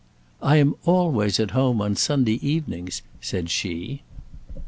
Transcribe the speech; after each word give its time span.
"I 0.41 0.55
am 0.55 0.73
always 0.83 1.39
at 1.39 1.51
home 1.51 1.79
on 1.79 1.95
Sunday 1.95 2.39
evenings," 2.41 3.03
said 3.21 3.51
she. 3.51 4.01